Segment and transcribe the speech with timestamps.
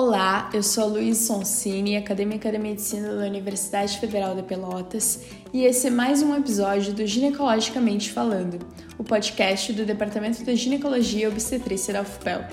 [0.00, 5.22] Olá, eu sou a Luiz Sonsini, acadêmica de medicina da Universidade Federal de Pelotas,
[5.52, 8.64] e esse é mais um episódio do Ginecologicamente Falando,
[8.96, 12.44] o podcast do Departamento de Ginecologia e Obstetrícia da UFPEL.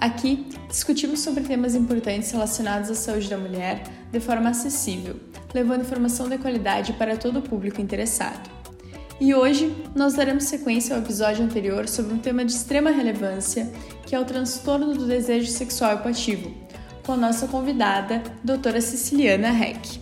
[0.00, 5.14] Aqui discutimos sobre temas importantes relacionados à saúde da mulher de forma acessível,
[5.54, 8.50] levando informação de qualidade para todo o público interessado.
[9.20, 13.72] E hoje nós daremos sequência ao episódio anterior sobre um tema de extrema relevância,
[14.04, 16.61] que é o transtorno do desejo sexual equativo,
[17.04, 20.00] com a nossa convidada, doutora Ceciliana Heck.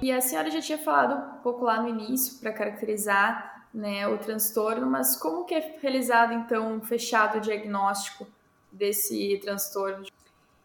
[0.00, 4.16] E a senhora já tinha falado um pouco lá no início para caracterizar né, o
[4.18, 8.26] transtorno, mas como que é realizado então um fechado diagnóstico
[8.70, 10.06] desse transtorno?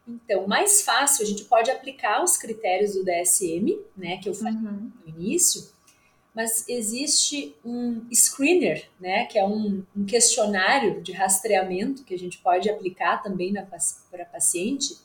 [0.08, 4.54] Então, mais fácil, a gente pode aplicar os critérios do DSM, né, que eu falei
[4.54, 4.92] uhum.
[5.04, 5.68] no início,
[6.34, 12.38] mas existe um screener, né, que é um, um questionário de rastreamento que a gente
[12.38, 13.54] pode aplicar também
[14.10, 14.98] para paciente,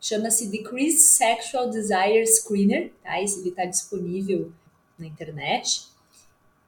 [0.00, 3.18] chama-se Decreased Sexual Desire Screener, tá?
[3.18, 4.52] ele está disponível
[4.96, 5.88] na internet,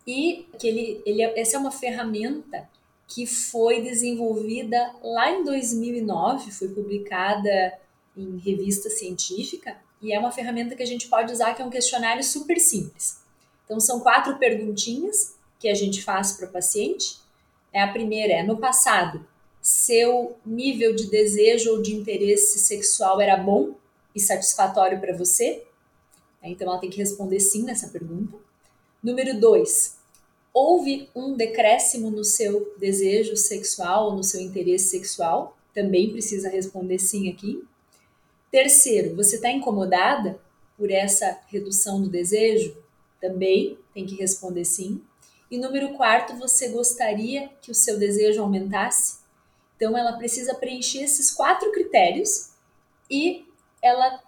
[0.06, 2.68] e que ele, ele, é, essa é uma ferramenta
[3.06, 7.78] que foi desenvolvida lá em 2009, foi publicada
[8.16, 11.70] em revista científica, e é uma ferramenta que a gente pode usar que é um
[11.70, 13.20] questionário super simples.
[13.70, 17.18] Então, são quatro perguntinhas que a gente faz para o paciente.
[17.72, 19.24] É, a primeira é: no passado,
[19.62, 23.76] seu nível de desejo ou de interesse sexual era bom
[24.12, 25.62] e satisfatório para você?
[26.42, 28.36] É, então, ela tem que responder sim nessa pergunta.
[29.00, 29.98] Número dois:
[30.52, 35.56] houve um decréscimo no seu desejo sexual ou no seu interesse sexual?
[35.72, 37.64] Também precisa responder sim aqui.
[38.50, 40.40] Terceiro, você está incomodada
[40.76, 42.76] por essa redução do desejo?
[43.20, 45.02] Também tem que responder sim.
[45.50, 49.18] E número quarto, você gostaria que o seu desejo aumentasse?
[49.76, 52.50] Então, ela precisa preencher esses quatro critérios
[53.10, 53.44] e
[53.82, 54.20] ela.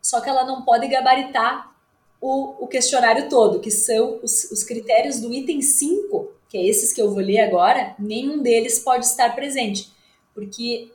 [0.00, 1.76] Só que ela não pode gabaritar
[2.20, 6.92] o, o questionário todo, que são os, os critérios do item 5, que é esses
[6.92, 9.92] que eu vou ler agora, nenhum deles pode estar presente,
[10.34, 10.92] porque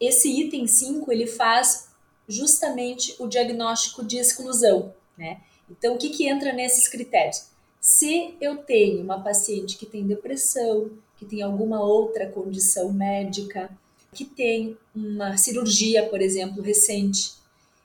[0.00, 1.90] esse item 5 ele faz
[2.28, 5.40] justamente o diagnóstico de exclusão, né?
[5.70, 7.46] Então, o que, que entra nesses critérios?
[7.80, 13.70] Se eu tenho uma paciente que tem depressão, que tem alguma outra condição médica,
[14.12, 17.34] que tem uma cirurgia, por exemplo, recente,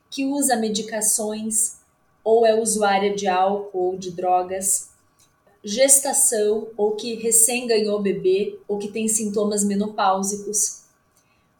[0.09, 1.77] que usa medicações
[2.23, 4.91] ou é usuária de álcool ou de drogas,
[5.63, 10.83] gestação ou que recém ganhou bebê ou que tem sintomas menopáusicos,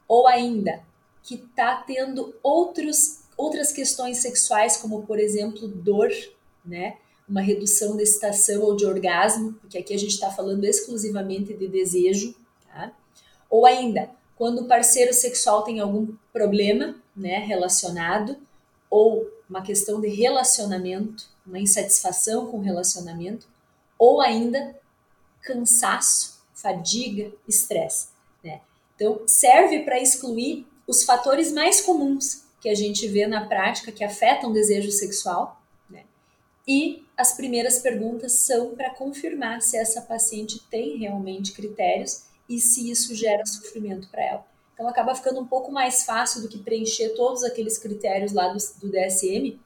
[0.07, 0.81] ou ainda
[1.23, 6.09] que está tendo outros outras questões sexuais, como por exemplo dor,
[6.65, 6.97] né?
[7.27, 11.67] Uma redução de excitação ou de orgasmo, porque aqui a gente está falando exclusivamente de
[11.67, 12.35] desejo,
[12.67, 12.93] tá?
[13.49, 18.37] Ou ainda, quando o parceiro sexual tem algum problema, né, relacionado,
[18.89, 23.47] ou uma questão de relacionamento, uma insatisfação com o relacionamento,
[23.97, 24.75] ou ainda
[25.41, 28.09] cansaço, fadiga, estresse,
[28.43, 28.61] né?
[28.95, 34.03] Então, serve para excluir os fatores mais comuns que a gente vê na prática que
[34.03, 36.03] afetam o desejo sexual, né?
[36.67, 42.89] E as primeiras perguntas são para confirmar se essa paciente tem realmente critérios e se
[42.89, 44.45] isso gera sofrimento para ela.
[44.73, 48.57] Então acaba ficando um pouco mais fácil do que preencher todos aqueles critérios lá do,
[48.79, 49.59] do DSM,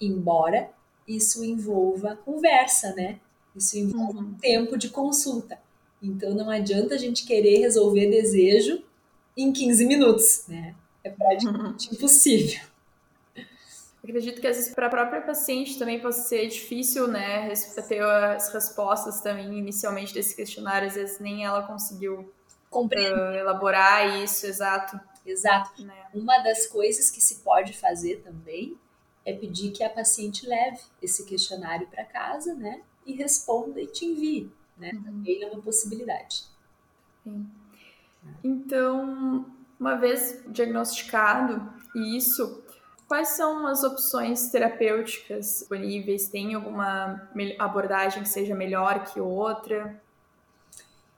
[0.00, 0.70] embora
[1.06, 3.20] isso envolva conversa, né?
[3.54, 4.34] Isso envolve uhum.
[4.34, 5.58] tempo de consulta.
[6.02, 8.82] Então não adianta a gente querer resolver desejo
[9.36, 10.74] em 15 minutos, né?
[11.02, 12.60] É praticamente impossível.
[14.02, 17.52] Acredito que às vezes para a própria paciente também pode ser difícil, né,
[17.86, 22.32] ter as respostas também inicialmente desse questionário, às vezes nem ela conseguiu
[22.70, 23.18] Compreender.
[23.18, 24.98] Uh, elaborar isso, exato.
[25.26, 25.84] Exato.
[25.84, 26.06] Né?
[26.14, 28.78] Uma das coisas que se pode fazer também
[29.24, 34.06] é pedir que a paciente leve esse questionário para casa, né, e responda e te
[34.06, 34.92] envie, né?
[34.94, 35.02] Uhum.
[35.02, 36.44] Também é uma possibilidade.
[37.22, 37.46] Sim.
[38.42, 39.46] Então,
[39.80, 42.62] uma vez diagnosticado isso,
[43.08, 46.28] quais são as opções terapêuticas disponíveis?
[46.28, 47.28] Tem alguma
[47.58, 50.00] abordagem que seja melhor que outra?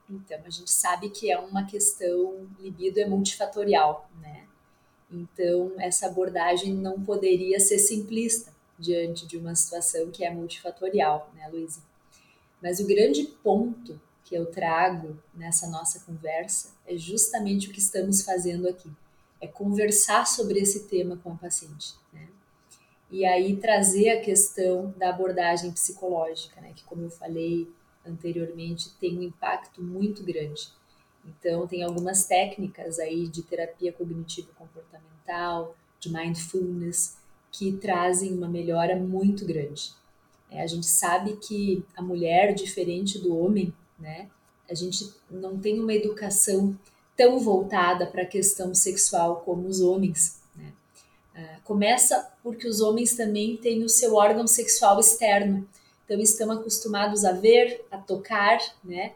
[0.09, 4.47] Então, a gente sabe que é uma questão, libido é multifatorial, né?
[5.11, 11.49] Então, essa abordagem não poderia ser simplista diante de uma situação que é multifatorial, né,
[11.49, 11.83] Luísa?
[12.63, 14.01] Mas o grande ponto
[14.33, 18.91] que eu trago nessa nossa conversa é justamente o que estamos fazendo aqui.
[19.39, 21.93] É conversar sobre esse tema com a paciente.
[22.11, 22.27] Né?
[23.11, 26.73] E aí trazer a questão da abordagem psicológica, né?
[26.75, 27.71] que, como eu falei,
[28.07, 30.71] anteriormente tem um impacto muito grande.
[31.27, 37.19] Então, tem algumas técnicas aí de terapia cognitivo-comportamental, de mindfulness,
[37.51, 39.93] que trazem uma melhora muito grande.
[40.51, 44.29] É, a gente sabe que a mulher, diferente do homem, né,
[44.69, 46.77] a gente não tem uma educação
[47.17, 50.41] tão voltada para a questão sexual como os homens.
[50.57, 50.73] Né?
[51.35, 55.67] Ah, começa porque os homens também têm o seu órgão sexual externo,
[56.05, 59.13] então estão acostumados a ver, a tocar, né?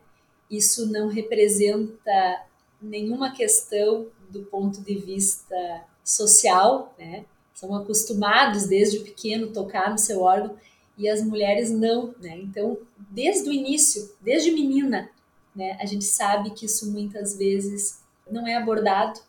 [0.48, 2.44] Isso não representa
[2.80, 7.24] nenhuma questão do ponto de vista social, né?
[7.52, 10.56] São acostumados desde pequeno tocar no seu órgão
[10.96, 12.38] e as mulheres não, né?
[12.38, 12.78] Então,
[13.10, 15.10] desde o início, desde menina,
[15.54, 18.00] né, a gente sabe que isso muitas vezes
[18.30, 19.20] não é abordado.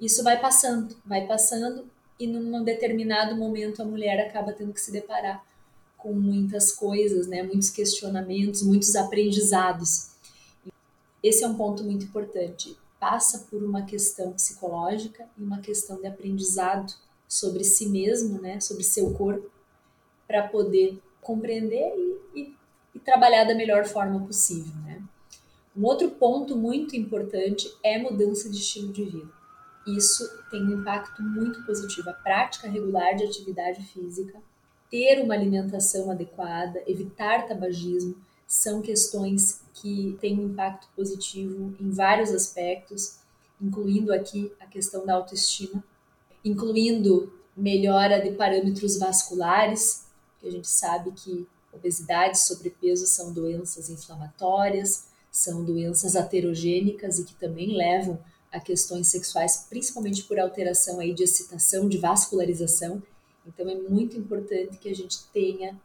[0.00, 4.92] Isso vai passando, vai passando e num determinado momento a mulher acaba tendo que se
[4.92, 5.44] deparar
[5.96, 10.10] com muitas coisas, né, muitos questionamentos, muitos aprendizados.
[11.22, 12.76] Esse é um ponto muito importante.
[12.98, 16.92] Passa por uma questão psicológica e uma questão de aprendizado
[17.28, 19.50] sobre si mesmo, né, sobre seu corpo,
[20.30, 22.54] para poder compreender e, e,
[22.94, 25.02] e, trabalhar da melhor forma possível, né.
[25.76, 29.32] Um outro ponto muito importante é mudança de estilo de vida.
[29.88, 32.10] Isso tem um impacto muito positivo.
[32.10, 34.38] A prática regular de atividade física,
[34.88, 38.14] ter uma alimentação adequada, evitar tabagismo,
[38.46, 43.18] são questões que têm um impacto positivo em vários aspectos,
[43.60, 45.82] incluindo aqui a questão da autoestima,
[46.44, 50.09] incluindo melhora de parâmetros vasculares,
[50.40, 57.24] que a gente sabe que obesidade e sobrepeso são doenças inflamatórias, são doenças aterogênicas e
[57.24, 58.18] que também levam
[58.50, 63.00] a questões sexuais, principalmente por alteração aí de excitação, de vascularização.
[63.46, 65.80] Então é muito importante que a gente tenha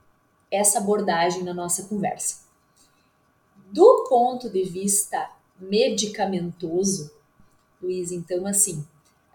[0.50, 2.44] essa abordagem na nossa conversa.
[3.72, 5.30] Do ponto de vista
[5.60, 7.12] medicamentoso,
[7.82, 8.86] Luiz, então assim,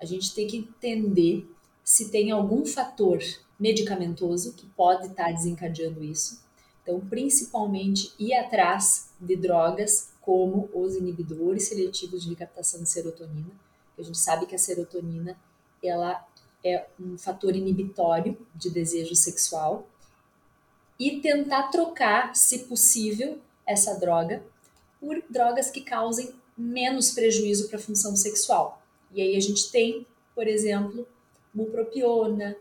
[0.00, 1.49] a gente tem que entender
[1.84, 3.20] se tem algum fator
[3.61, 6.41] medicamentoso que pode estar desencadeando isso
[6.91, 13.51] então, principalmente ir atrás de drogas como os inibidores seletivos de captação de serotonina.
[13.99, 15.39] A gente sabe que a serotonina
[15.83, 16.27] ela
[16.65, 19.87] é um fator inibitório de desejo sexual
[20.99, 24.43] e tentar trocar, se possível, essa droga
[24.99, 28.83] por drogas que causem menos prejuízo para a função sexual.
[29.12, 31.07] E aí a gente tem, por exemplo,
[31.55, 32.57] bupropiona,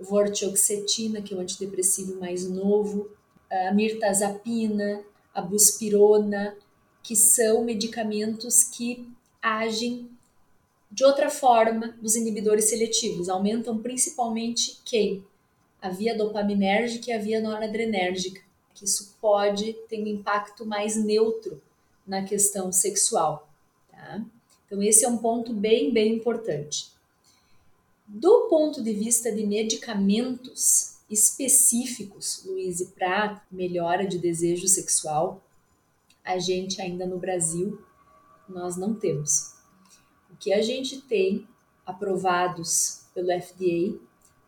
[0.00, 3.10] vortioxetina, que é um antidepressivo mais novo,
[3.50, 5.02] a mirtazapina,
[5.34, 6.56] a buspirona,
[7.02, 9.08] que são medicamentos que
[9.42, 10.08] agem
[10.90, 15.24] de outra forma dos inibidores seletivos, aumentam principalmente quem?
[15.80, 18.40] A via dopaminérgica e a via noradrenérgica,
[18.74, 21.62] que isso pode ter um impacto mais neutro
[22.06, 23.48] na questão sexual.
[23.90, 24.22] Tá?
[24.66, 26.88] Então, esse é um ponto bem, bem importante.
[28.12, 35.40] Do ponto de vista de medicamentos, específicos, Luiz, para melhora de desejo sexual,
[36.24, 37.80] a gente ainda no Brasil
[38.48, 39.54] nós não temos.
[40.28, 41.46] O que a gente tem
[41.86, 43.96] aprovados pelo FDA,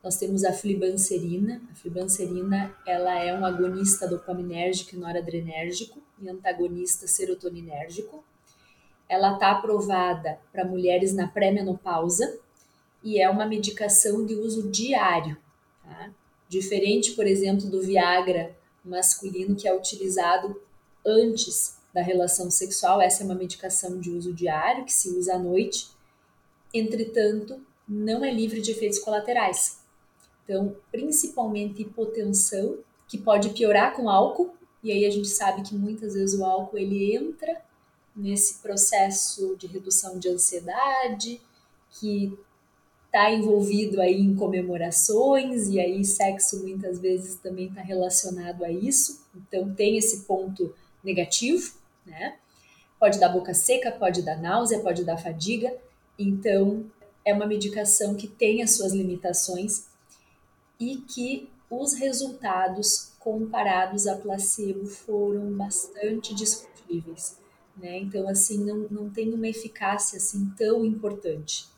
[0.03, 1.63] nós temos a flibanserina.
[1.70, 8.25] A flibanserina ela é um agonista dopaminérgico e noradrenérgico e antagonista serotoninérgico.
[9.08, 12.42] Ela está aprovada para mulheres na pré-menopausa
[13.03, 15.37] e é uma medicação de uso diário.
[15.82, 16.11] Tá?
[16.49, 20.61] Diferente, por exemplo, do Viagra masculino que é utilizado
[21.06, 25.39] antes da relação sexual, essa é uma medicação de uso diário que se usa à
[25.39, 25.91] noite.
[26.73, 29.82] Entretanto, não é livre de efeitos colaterais.
[30.44, 36.15] Então, principalmente hipotensão, que pode piorar com álcool, e aí a gente sabe que muitas
[36.15, 37.63] vezes o álcool ele entra
[38.17, 41.41] nesse processo de redução de ansiedade,
[41.91, 42.37] que
[43.13, 49.27] está envolvido aí em comemorações e aí sexo muitas vezes também está relacionado a isso,
[49.37, 51.75] então tem esse ponto negativo,
[52.07, 52.39] né?
[52.99, 55.77] Pode dar boca seca, pode dar náusea, pode dar fadiga,
[56.19, 56.87] então
[57.23, 59.89] é uma medicação que tem as suas limitações
[60.81, 67.37] e que os resultados comparados a placebo foram bastante discutíveis,
[67.77, 67.99] né?
[67.99, 71.71] Então assim não, não tem uma eficácia assim tão importante.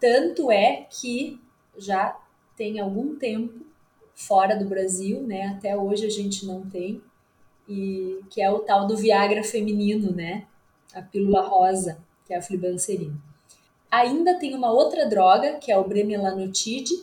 [0.00, 1.40] Tanto é que
[1.76, 2.18] já
[2.56, 3.66] tem algum tempo
[4.14, 5.48] fora do Brasil, né?
[5.48, 7.02] Até hoje a gente não tem,
[7.68, 10.46] e que é o tal do Viagra feminino, né?
[10.94, 13.20] A pílula rosa, que é a flibanserina.
[13.90, 16.94] Ainda tem uma outra droga, que é o bremelanotide,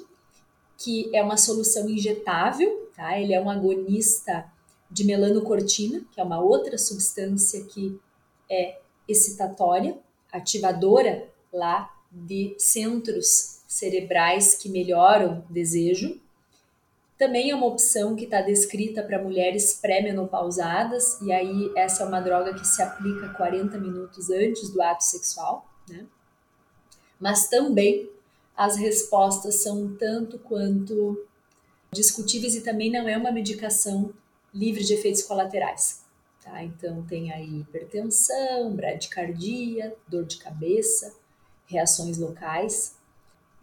[0.77, 3.19] que é uma solução injetável, tá?
[3.19, 4.51] Ele é um agonista
[4.89, 7.99] de melanocortina, que é uma outra substância que
[8.49, 9.97] é excitatória,
[10.31, 16.21] ativadora lá de centros cerebrais que melhoram desejo.
[17.17, 22.19] Também é uma opção que está descrita para mulheres pré-menopausadas, e aí essa é uma
[22.21, 26.05] droga que se aplica 40 minutos antes do ato sexual, né?
[27.19, 28.09] Mas também
[28.55, 31.25] as respostas são tanto quanto
[31.91, 34.13] discutíveis e também não é uma medicação
[34.53, 36.03] livre de efeitos colaterais.
[36.43, 36.61] Tá?
[36.63, 41.15] Então tem aí hipertensão, bradicardia, dor de cabeça,
[41.65, 42.95] reações locais.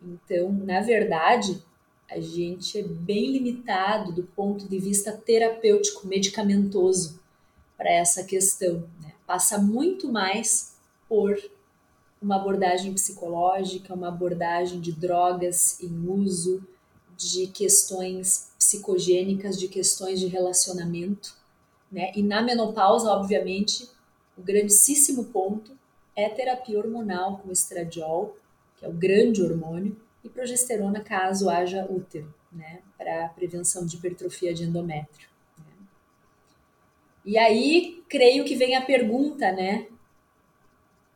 [0.02, 1.62] Então, na verdade,
[2.11, 7.21] a gente é bem limitado do ponto de vista terapêutico, medicamentoso
[7.76, 8.88] para essa questão.
[9.00, 9.12] Né?
[9.26, 10.75] Passa muito mais
[11.09, 11.38] por
[12.21, 16.62] uma abordagem psicológica, uma abordagem de drogas em uso,
[17.16, 21.35] de questões psicogênicas, de questões de relacionamento.
[21.92, 22.12] Né?
[22.14, 23.88] E na menopausa, obviamente,
[24.37, 25.73] o grandíssimo ponto
[26.16, 28.36] é terapia hormonal com estradiol,
[28.76, 34.52] que é o grande hormônio, e progesterona caso haja útero, né, para prevenção de hipertrofia
[34.52, 35.28] de endométrio.
[35.58, 35.86] Né.
[37.24, 39.86] E aí, creio que vem a pergunta, né?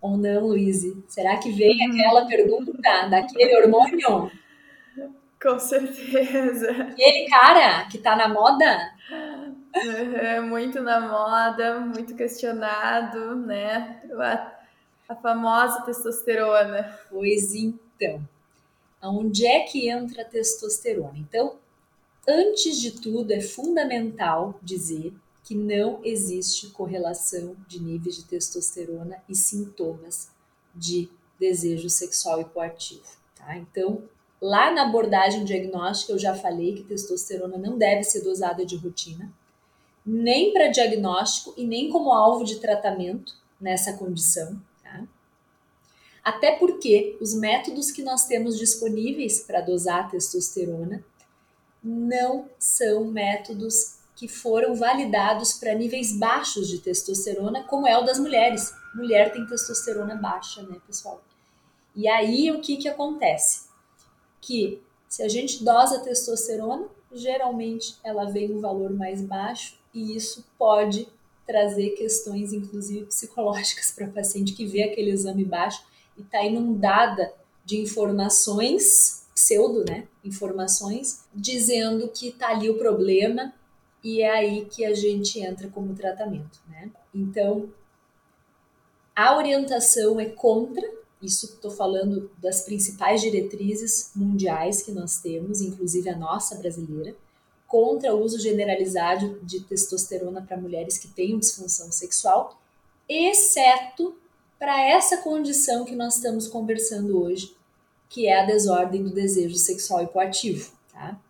[0.01, 0.83] Ou não, Luiz?
[1.09, 1.93] Será que vem uhum.
[1.93, 2.73] aquela pergunta
[3.09, 4.31] daquele hormônio?
[5.43, 6.71] Com certeza.
[6.71, 8.93] Aquele cara que tá na moda?
[9.75, 14.01] É, muito na moda, muito questionado, né?
[15.15, 16.99] A famosa testosterona.
[17.09, 18.29] Pois então,
[19.01, 21.17] onde é que entra a testosterona?
[21.17, 21.57] Então,
[22.29, 29.37] antes de tudo, é fundamental dizer que não existe correlação de níveis de testosterona e
[29.37, 30.31] sintomas
[30.75, 33.07] de desejo sexual hipoativo,
[33.37, 33.57] tá?
[33.57, 34.03] Então,
[34.41, 39.31] lá na abordagem diagnóstica eu já falei que testosterona não deve ser dosada de rotina,
[40.05, 44.61] nem para diagnóstico e nem como alvo de tratamento nessa condição.
[46.25, 51.05] Até porque os métodos que nós temos disponíveis para dosar a testosterona
[51.83, 58.19] não são métodos que foram validados para níveis baixos de testosterona, como é o das
[58.19, 58.73] mulheres.
[58.95, 61.23] Mulher tem testosterona baixa, né, pessoal?
[61.95, 63.69] E aí o que, que acontece?
[64.41, 70.17] Que se a gente dosa a testosterona, geralmente ela vem um valor mais baixo e
[70.17, 71.07] isso pode
[71.47, 75.85] trazer questões, inclusive psicológicas, para paciente que vê aquele exame baixo
[76.17, 77.33] e está inundada
[77.65, 80.07] de informações, pseudo, né?
[80.23, 83.53] Informações dizendo que está ali o problema
[84.03, 86.91] e é aí que a gente entra como tratamento, né?
[87.15, 87.71] Então,
[89.17, 90.87] a orientação é contra,
[91.23, 97.17] isso estou falando das principais diretrizes mundiais que nós temos, inclusive a nossa brasileira,
[97.67, 102.61] contra o uso generalizado de testosterona para mulheres que tenham disfunção sexual,
[103.09, 104.15] exceto
[104.65, 107.55] para essa condição que nós estamos conversando hoje,
[108.09, 110.73] que é a desordem do desejo sexual hipoativo.
[110.91, 111.21] Tá?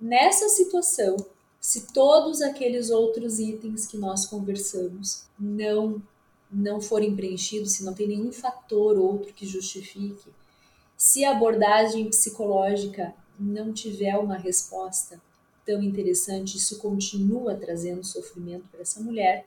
[0.00, 1.14] Nessa situação,
[1.60, 6.02] se todos aqueles outros itens que nós conversamos não
[6.50, 10.32] não forem preenchidos, se não tem nenhum fator outro que justifique,
[10.96, 15.20] se a abordagem psicológica não tiver uma resposta
[15.66, 19.44] tão interessante, isso continua trazendo sofrimento para essa mulher,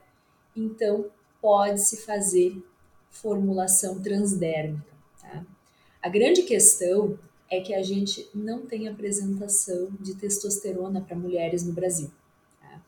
[0.56, 1.08] então
[1.42, 2.62] pode-se fazer
[3.12, 4.92] formulação transdérmica.
[5.22, 5.46] Tá?
[6.02, 11.74] A grande questão é que a gente não tem apresentação de testosterona para mulheres no
[11.74, 12.10] Brasil,
[12.60, 12.82] tá?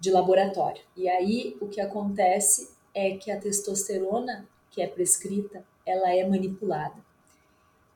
[0.00, 0.82] de laboratório.
[0.96, 6.96] E aí o que acontece é que a testosterona que é prescrita, ela é manipulada.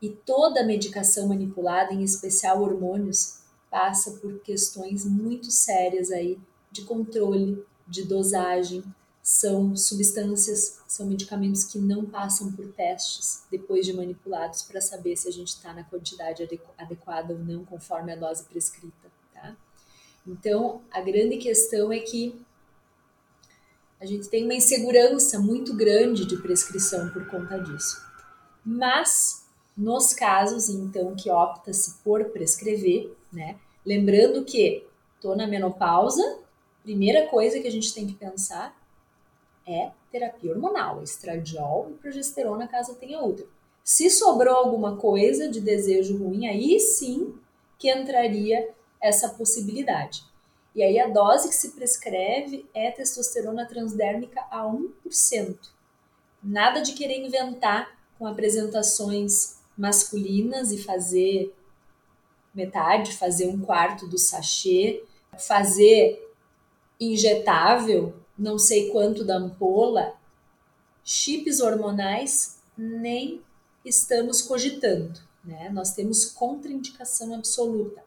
[0.01, 6.39] E toda medicação manipulada, em especial hormônios, passa por questões muito sérias aí
[6.71, 8.83] de controle, de dosagem,
[9.23, 15.29] são substâncias, são medicamentos que não passam por testes depois de manipulados para saber se
[15.29, 16.43] a gente está na quantidade
[16.77, 19.13] adequada ou não, conforme a dose prescrita.
[19.33, 19.57] Tá?
[20.27, 22.35] Então, a grande questão é que
[24.01, 28.05] a gente tem uma insegurança muito grande de prescrição por conta disso.
[28.65, 33.57] Mas, nos casos, então, que opta-se por prescrever, né?
[33.87, 36.41] Lembrando que estou na menopausa,
[36.83, 38.82] primeira coisa que a gente tem que pensar
[39.67, 43.47] é terapia hormonal, estradiol e progesterona caso tenha outra.
[43.85, 47.35] Se sobrou alguma coisa de desejo ruim, aí sim
[47.79, 48.69] que entraria
[49.01, 50.23] essa possibilidade.
[50.75, 55.57] E aí a dose que se prescreve é testosterona transdérmica a 1%.
[56.43, 61.55] Nada de querer inventar com apresentações masculinas e fazer
[62.55, 65.03] metade, fazer um quarto do sachê,
[65.39, 66.33] fazer
[67.01, 70.15] injetável, não sei quanto da ampola,
[71.05, 73.43] chips hormonais nem
[73.85, 75.69] estamos cogitando, né?
[75.71, 78.03] Nós temos contraindicação absoluta.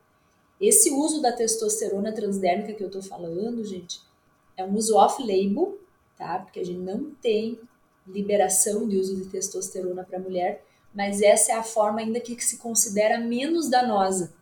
[0.59, 4.01] Esse uso da testosterona transdérmica que eu tô falando, gente,
[4.55, 5.77] é um uso off-label,
[6.17, 6.39] tá?
[6.39, 7.59] Porque a gente não tem
[8.07, 10.63] liberação de uso de testosterona para mulher,
[10.93, 14.33] mas essa é a forma ainda que se considera menos danosa.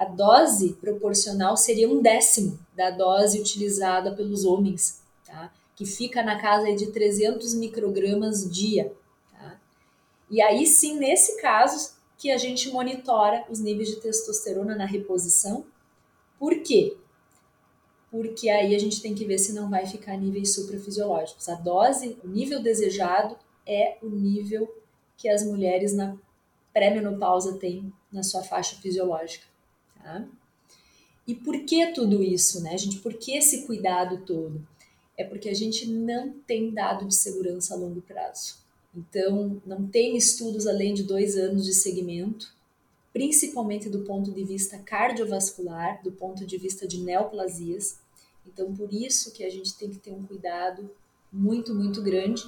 [0.00, 5.52] A dose proporcional seria um décimo da dose utilizada pelos homens, tá?
[5.76, 8.96] Que fica na casa de 300 microgramas dia,
[9.30, 9.60] tá?
[10.30, 15.66] E aí sim, nesse caso, que a gente monitora os níveis de testosterona na reposição.
[16.38, 16.96] Por quê?
[18.10, 21.46] Porque aí a gente tem que ver se não vai ficar níveis suprafisiológicos.
[21.46, 24.66] A dose, o nível desejado é o nível
[25.18, 26.16] que as mulheres na
[26.72, 29.49] pré-menopausa têm na sua faixa fisiológica.
[30.02, 30.26] Tá?
[31.26, 32.98] E por que tudo isso, né, gente?
[32.98, 34.66] Por que esse cuidado todo?
[35.16, 38.56] É porque a gente não tem dado de segurança a longo prazo.
[38.92, 42.52] Então, não tem estudos além de dois anos de segmento,
[43.12, 47.98] principalmente do ponto de vista cardiovascular, do ponto de vista de neoplasias.
[48.46, 50.90] Então, por isso que a gente tem que ter um cuidado
[51.32, 52.42] muito, muito grande.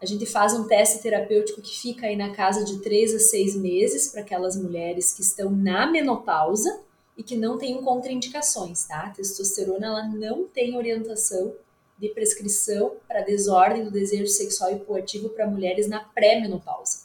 [0.00, 3.56] A gente faz um teste terapêutico que fica aí na casa de três a seis
[3.56, 6.86] meses para aquelas mulheres que estão na menopausa
[7.18, 9.00] e que não têm contraindicações, tá?
[9.00, 11.52] A testosterona ela não tem orientação
[11.98, 17.02] de prescrição para desordem do desejo sexual hipoativo para mulheres na pré-menopausa,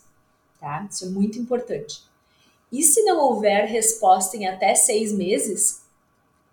[0.59, 0.87] tá?
[0.89, 2.03] Isso é muito importante.
[2.71, 5.81] E se não houver resposta em até seis meses,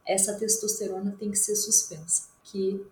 [0.07, 2.83] essa testosterona tem que ser suspensa, que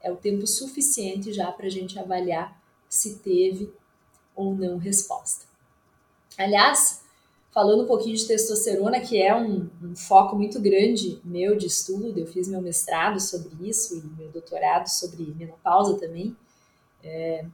[0.00, 3.70] é o tempo suficiente já para a gente avaliar se teve
[4.34, 5.44] ou não resposta.
[6.36, 7.03] Aliás,
[7.54, 12.18] falando um pouquinho de testosterona, que é um, um, foco muito grande meu de estudo,
[12.18, 16.36] eu fiz meu mestrado sobre isso e meu doutorado sobre menopausa também.
[17.02, 17.46] É,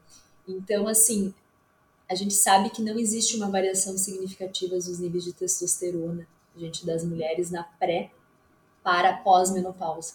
[0.48, 1.34] então, assim,
[2.08, 7.04] a gente sabe que não existe uma variação significativa dos níveis de testosterona gente das
[7.04, 8.10] mulheres na pré
[8.82, 10.14] para pós-menopausa.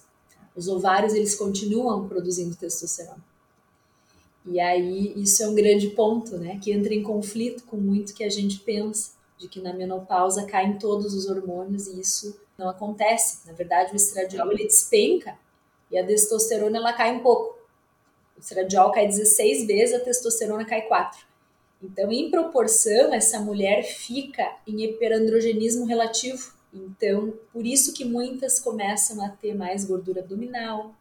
[0.55, 3.23] Os ovários eles continuam produzindo testosterona.
[4.45, 8.23] E aí isso é um grande ponto, né, que entra em conflito com muito que
[8.23, 13.45] a gente pensa de que na menopausa caem todos os hormônios e isso não acontece.
[13.47, 15.37] Na verdade, o estradiol ele despenca
[15.91, 17.57] e a testosterona ela cai um pouco.
[18.35, 21.25] O estradiol cai 16 vezes, a testosterona cai 4.
[21.81, 26.53] Então, em proporção, essa mulher fica em hiperandrogenismo relativo.
[26.73, 30.93] Então, por isso que muitas começam a ter mais gordura abdominal,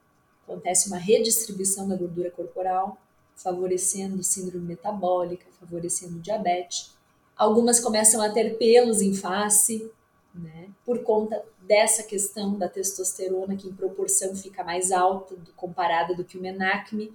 [0.44, 2.98] acontece uma redistribuição da gordura corporal,
[3.34, 6.94] favorecendo síndrome metabólica, favorecendo diabetes.
[7.36, 9.90] Algumas começam a ter pelos em face,
[10.34, 10.68] né?
[10.84, 16.38] Por conta dessa questão da testosterona, que em proporção fica mais alta comparada do que
[16.38, 17.12] o menacme.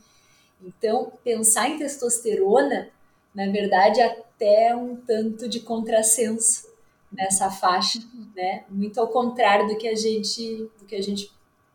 [0.61, 2.89] Então, pensar em testosterona,
[3.33, 6.67] na verdade, é até um tanto de contrassenso
[7.11, 7.99] nessa faixa,
[8.35, 8.65] né?
[8.69, 11.31] Muito ao contrário do que a gente, do que a gente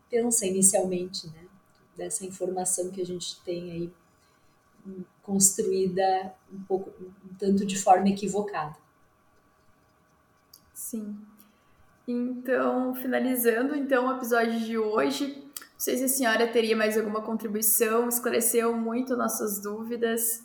[0.09, 1.45] pensa inicialmente, né?
[1.95, 3.93] Dessa informação que a gente tem aí
[5.21, 8.75] construída um pouco, um tanto de forma equivocada.
[10.73, 11.17] Sim.
[12.07, 17.21] Então, finalizando então o episódio de hoje, não sei se a senhora teria mais alguma
[17.21, 20.43] contribuição, esclareceu muito nossas dúvidas.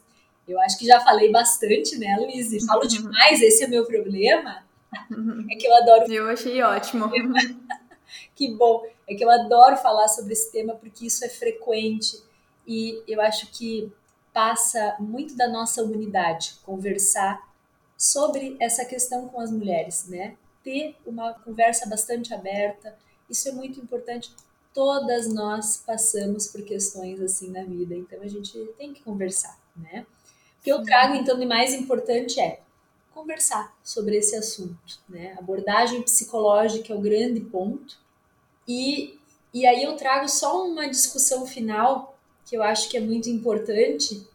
[0.48, 2.64] Eu acho que já falei bastante, né, Luiz?
[2.64, 4.64] Falo demais, esse é meu problema.
[5.50, 6.12] É que eu adoro.
[6.12, 7.10] Eu achei ótimo.
[8.34, 8.84] que bom.
[9.06, 12.22] É que eu adoro falar sobre esse tema porque isso é frequente
[12.66, 13.92] e eu acho que
[14.32, 17.48] passa muito da nossa humanidade, conversar
[17.96, 20.36] sobre essa questão com as mulheres, né?
[20.62, 22.96] Ter uma conversa bastante aberta,
[23.28, 24.32] isso é muito importante.
[24.72, 30.06] Todas nós passamos por questões assim na vida, então a gente tem que conversar, né?
[30.58, 32.60] O que eu trago então de mais importante é
[33.12, 35.34] conversar sobre esse assunto, né?
[35.38, 37.98] Abordagem psicológica é o grande ponto.
[38.66, 39.18] E,
[39.52, 42.09] e aí eu trago só uma discussão final
[42.50, 44.26] que eu acho que é muito importante,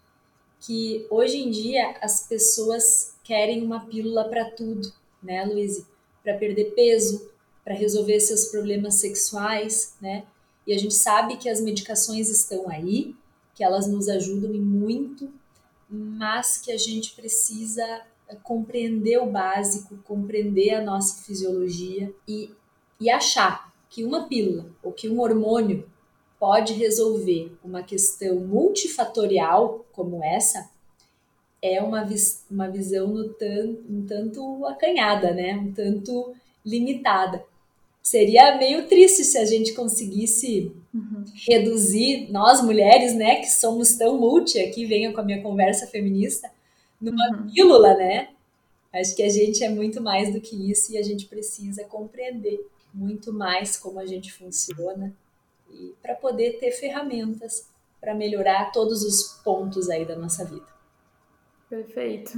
[0.61, 4.89] que hoje em dia as pessoas querem uma pílula para tudo,
[5.21, 5.85] né, Luíse?
[6.23, 7.29] Para perder peso,
[7.61, 10.25] para resolver seus problemas sexuais, né?
[10.65, 13.13] E a gente sabe que as medicações estão aí,
[13.53, 15.29] que elas nos ajudam e muito,
[15.89, 18.01] mas que a gente precisa
[18.41, 22.49] compreender o básico, compreender a nossa fisiologia e,
[22.97, 25.85] e achar que uma pílula ou que um hormônio
[26.39, 30.69] pode resolver uma questão multifatorial como essa,
[31.61, 35.55] é uma, vis uma visão no tan um tanto acanhada, né?
[35.55, 37.43] um tanto limitada.
[38.01, 41.25] seria meio triste se a gente conseguisse uhum.
[41.47, 46.51] reduzir nós mulheres, né, que somos tão multi, aqui venha com a minha conversa feminista,
[47.01, 47.47] numa uhum.
[47.47, 48.29] pílula, né?
[48.93, 52.65] Acho que a gente é muito mais do que isso e a gente precisa compreender
[52.93, 55.13] muito mais como a gente funciona
[56.01, 60.65] para poder ter ferramentas para melhorar todos os pontos aí da nossa vida.
[61.67, 62.37] Perfeito.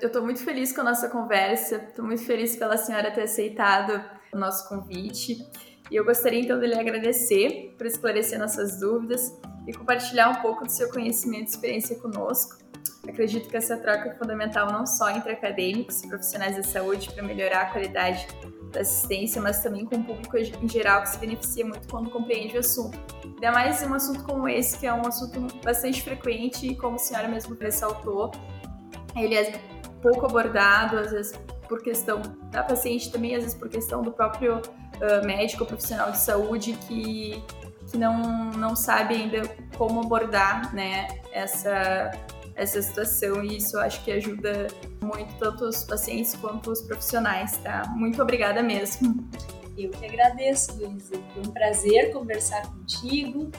[0.00, 4.02] Eu estou muito feliz com a nossa conversa, estou muito feliz pela senhora ter aceitado
[4.32, 5.46] o nosso convite.
[5.90, 10.64] E eu gostaria então de lhe agradecer por esclarecer nossas dúvidas e compartilhar um pouco
[10.64, 12.56] do seu conhecimento e experiência conosco.
[13.06, 17.22] Acredito que essa troca é fundamental não só entre acadêmicos e profissionais da saúde para
[17.22, 18.26] melhorar a qualidade
[18.70, 22.56] da assistência, mas também com o público em geral que se beneficia muito quando compreende
[22.56, 22.98] o assunto.
[23.24, 26.98] Ainda mais um assunto como esse, que é um assunto bastante frequente e, como a
[26.98, 28.30] senhora mesmo ressaltou,
[29.16, 29.60] ele é
[30.02, 31.32] pouco abordado, às vezes
[31.68, 36.18] por questão da paciente também, às vezes por questão do próprio uh, médico profissional de
[36.18, 37.44] saúde que,
[37.90, 39.42] que não, não sabe ainda
[39.76, 42.10] como abordar né, essa,
[42.58, 44.66] essa situação e isso eu acho que ajuda
[45.00, 47.82] muito tanto os pacientes quanto os profissionais, tá?
[47.96, 49.28] Muito obrigada mesmo.
[49.76, 51.14] Eu que agradeço, Luísa.
[51.32, 53.50] Foi um prazer conversar contigo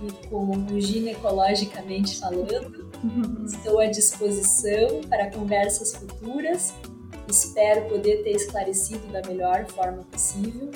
[0.00, 2.88] e com o ginecologicamente falando.
[3.02, 3.44] Uhum.
[3.44, 6.72] Estou à disposição para conversas futuras
[7.28, 10.70] Espero poder ter esclarecido da melhor forma possível.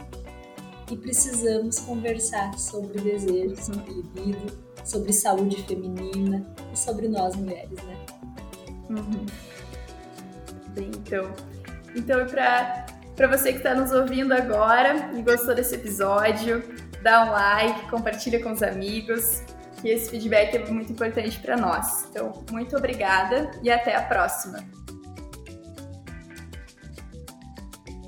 [0.91, 4.53] E precisamos conversar sobre desejo, sobre libido,
[4.85, 7.97] sobre saúde feminina e sobre nós mulheres, né?
[8.91, 9.27] Uhum.
[10.75, 11.33] Bem, então,
[11.95, 16.65] então para para você que está nos ouvindo agora e gostou desse episódio,
[17.03, 19.43] dá um like, compartilha com os amigos,
[19.81, 22.07] que esse feedback é muito importante para nós.
[22.09, 24.82] Então, muito obrigada e até a próxima.